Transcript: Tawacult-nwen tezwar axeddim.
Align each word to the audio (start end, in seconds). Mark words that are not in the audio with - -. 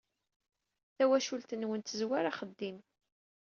Tawacult-nwen 0.95 1.81
tezwar 1.81 2.25
axeddim. 2.31 2.77